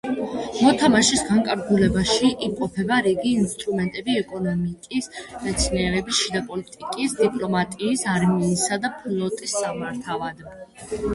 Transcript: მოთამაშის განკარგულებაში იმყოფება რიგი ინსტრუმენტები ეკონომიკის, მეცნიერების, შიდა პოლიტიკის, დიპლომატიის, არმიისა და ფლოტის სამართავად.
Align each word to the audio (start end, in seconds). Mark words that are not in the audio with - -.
მოთამაშის 0.65 1.19
განკარგულებაში 1.25 2.29
იმყოფება 2.47 2.97
რიგი 3.07 3.33
ინსტრუმენტები 3.41 4.15
ეკონომიკის, 4.21 5.11
მეცნიერების, 5.45 6.17
შიდა 6.23 6.41
პოლიტიკის, 6.51 7.15
დიპლომატიის, 7.23 8.07
არმიისა 8.15 8.81
და 8.87 8.93
ფლოტის 9.05 9.57
სამართავად. 9.65 10.45